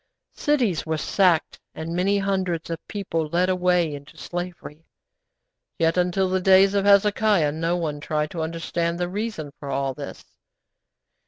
Cities 0.33 0.83
were 0.83 0.97
sacked, 0.97 1.59
and 1.75 1.95
many 1.95 2.17
hundreds 2.17 2.71
of 2.71 2.79
people 2.87 3.27
led 3.27 3.49
away 3.49 3.93
into 3.93 4.17
slavery; 4.17 4.83
yet, 5.77 5.95
until 5.95 6.27
the 6.27 6.41
days 6.41 6.73
of 6.73 6.85
Hezekiah, 6.85 7.51
no 7.51 7.77
one 7.77 7.99
tried 7.99 8.31
to 8.31 8.41
understand 8.41 8.99
the 8.99 9.07
reason 9.07 9.53
for 9.59 9.69
all 9.69 9.93
this. 9.93 10.25